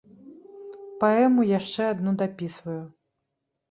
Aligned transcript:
Паэму 1.03 1.47
яшчэ 1.59 1.81
адну 1.93 2.19
дапісваю. 2.25 2.83